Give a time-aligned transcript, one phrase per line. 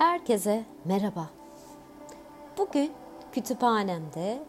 [0.00, 1.26] Herkese merhaba.
[2.58, 2.92] Bugün
[3.32, 4.42] kütüphanemde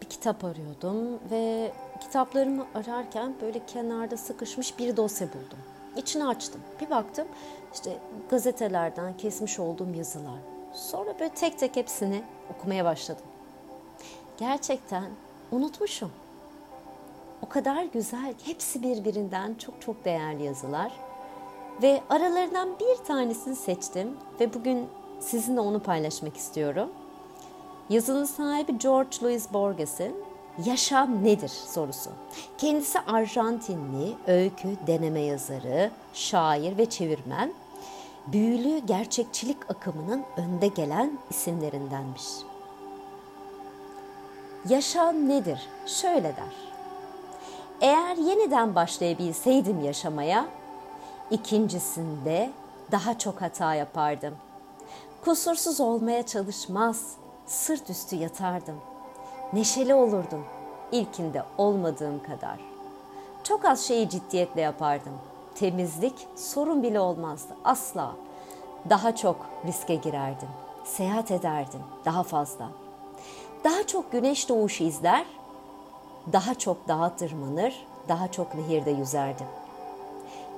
[0.00, 5.58] bir kitap arıyordum ve kitaplarımı ararken böyle kenarda sıkışmış bir dosya buldum.
[5.96, 6.60] İçini açtım.
[6.80, 7.28] Bir baktım
[7.74, 7.98] işte
[8.30, 10.38] gazetelerden kesmiş olduğum yazılar.
[10.72, 12.22] Sonra böyle tek tek hepsini
[12.54, 13.26] okumaya başladım.
[14.36, 15.04] Gerçekten
[15.52, 16.12] unutmuşum.
[17.42, 20.92] O kadar güzel, hepsi birbirinden çok çok değerli yazılar.
[21.82, 24.88] Ve aralarından bir tanesini seçtim ve bugün
[25.20, 26.88] sizinle onu paylaşmak istiyorum.
[27.90, 30.24] Yazının sahibi George Louis Borges'in
[30.64, 32.10] Yaşam nedir sorusu.
[32.58, 37.54] Kendisi Arjantinli, öykü, deneme yazarı, şair ve çevirmen.
[38.26, 42.22] Büyülü gerçekçilik akımının önde gelen isimlerindenmiş.
[44.68, 45.68] Yaşam nedir?
[45.86, 46.54] Şöyle der.
[47.80, 50.46] Eğer yeniden başlayabilseydim yaşamaya,
[51.30, 52.50] İkincisinde
[52.92, 54.34] daha çok hata yapardım.
[55.24, 57.12] Kusursuz olmaya çalışmaz,
[57.46, 58.76] sırt üstü yatardım.
[59.52, 60.44] Neşeli olurdum,
[60.92, 62.58] ilkinde olmadığım kadar.
[63.44, 65.12] Çok az şeyi ciddiyetle yapardım.
[65.54, 68.12] Temizlik sorun bile olmazdı, asla.
[68.90, 70.48] Daha çok riske girerdim.
[70.84, 72.68] Seyahat ederdim, daha fazla.
[73.64, 75.26] Daha çok güneş doğuşu izler,
[76.32, 79.63] daha çok dağa tırmanır, daha çok nehirde yüzerdim.''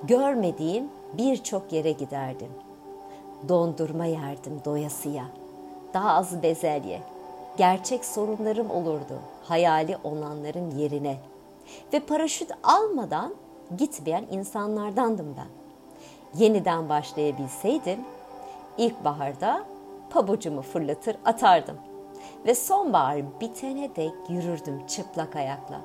[0.05, 2.51] Görmediğim birçok yere giderdim.
[3.49, 5.25] Dondurma yerdim doyasıya.
[5.95, 7.03] Daha az bezelye.
[7.57, 11.17] Gerçek sorunlarım olurdu hayali olanların yerine.
[11.93, 13.35] Ve paraşüt almadan
[13.79, 15.49] gitmeyen insanlardandım ben.
[16.41, 18.01] Yeniden başlayabilseydim
[18.79, 19.65] ilkbaharda
[20.11, 21.77] pabucumu fırlatır atardım
[22.47, 25.81] ve sonbahar bitene dek yürürdüm çıplak ayakla.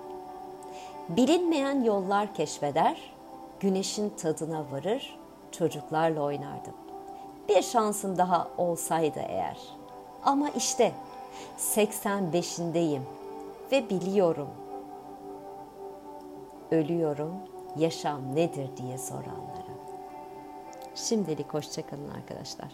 [1.10, 3.14] Bilinmeyen yollar keşfeder,
[3.62, 5.20] güneşin tadına varır,
[5.52, 6.74] çocuklarla oynardım.
[7.50, 9.58] Bir şansım daha olsaydı eğer.
[10.24, 10.92] Ama işte
[11.58, 13.02] 85'indeyim
[13.72, 14.50] ve biliyorum.
[16.72, 17.34] Ölüyorum,
[17.78, 19.72] yaşam nedir diye soranlara.
[20.96, 22.72] Şimdilik hoşçakalın arkadaşlar.